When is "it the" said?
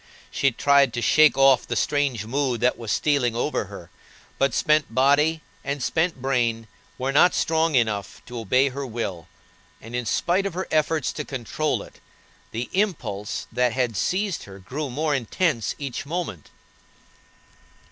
11.83-12.67